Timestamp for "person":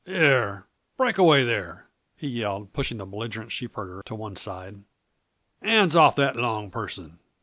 6.71-7.19